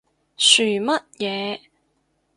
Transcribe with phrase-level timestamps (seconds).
[0.35, 1.59] 噓乜嘢？